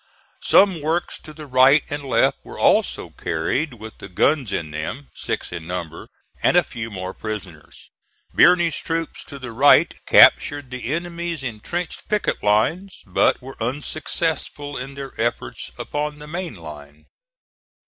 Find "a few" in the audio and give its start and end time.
6.57-6.89